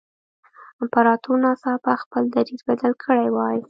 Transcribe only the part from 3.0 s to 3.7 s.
کړی وای.